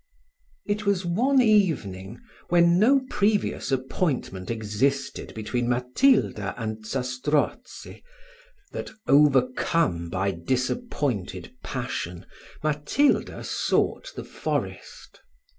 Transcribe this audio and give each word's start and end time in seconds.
It 0.65 0.83
was 0.87 1.05
one 1.05 1.39
evening, 1.43 2.21
when 2.49 2.79
no 2.79 3.05
previous 3.11 3.71
appointment 3.71 4.49
existed 4.49 5.31
between 5.35 5.69
Matilda 5.69 6.55
and 6.57 6.83
Zastrozzi, 6.83 8.01
that, 8.71 8.89
overcome 9.05 10.09
by 10.09 10.31
disappointed 10.31 11.53
passion, 11.63 12.25
Matilda 12.63 13.43
sought 13.43 14.11
the 14.15 14.23
forest. 14.25 15.19